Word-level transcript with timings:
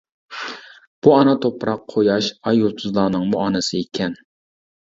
بۇ 1.07 1.13
ئانا 1.15 1.35
تۇپراق 1.43 1.83
قۇياش، 1.93 2.31
ئاي 2.39 2.63
يۇلتۇزلارنىڭمۇ 2.63 3.43
ئانىسى 3.45 3.83
ئىكەن. 3.83 4.21